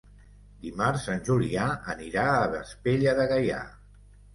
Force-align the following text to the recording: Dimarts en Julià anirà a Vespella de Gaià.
Dimarts 0.63 1.05
en 1.17 1.21
Julià 1.29 1.69
anirà 1.95 2.27
a 2.41 2.51
Vespella 2.59 3.19
de 3.23 3.33
Gaià. 3.37 3.67